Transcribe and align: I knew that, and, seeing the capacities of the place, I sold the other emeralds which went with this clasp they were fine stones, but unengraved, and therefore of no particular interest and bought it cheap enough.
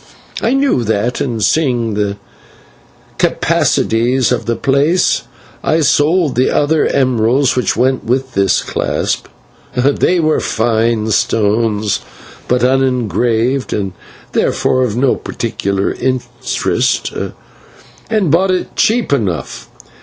I 0.41 0.55
knew 0.55 0.83
that, 0.83 1.21
and, 1.21 1.43
seeing 1.43 1.93
the 1.93 2.17
capacities 3.19 4.31
of 4.31 4.47
the 4.47 4.55
place, 4.55 5.21
I 5.63 5.81
sold 5.81 6.33
the 6.33 6.49
other 6.49 6.87
emeralds 6.87 7.55
which 7.55 7.77
went 7.77 8.03
with 8.03 8.33
this 8.33 8.63
clasp 8.63 9.27
they 9.77 10.19
were 10.19 10.39
fine 10.39 11.11
stones, 11.11 11.99
but 12.47 12.63
unengraved, 12.63 13.73
and 13.73 13.93
therefore 14.31 14.81
of 14.81 14.97
no 14.97 15.15
particular 15.15 15.93
interest 15.93 17.13
and 18.09 18.31
bought 18.31 18.49
it 18.49 18.75
cheap 18.75 19.13
enough. 19.13 19.69